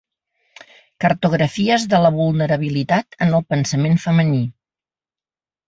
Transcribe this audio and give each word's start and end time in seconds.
Cartografies 1.05 1.85
de 1.91 1.99
la 2.05 2.11
vulnerabilitat 2.17 3.21
en 3.27 3.39
el 3.41 3.47
pensament 3.55 4.03
femení. 4.09 4.43